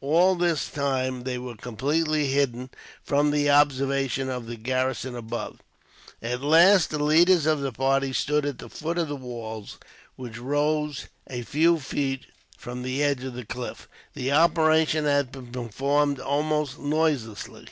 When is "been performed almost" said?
15.30-16.80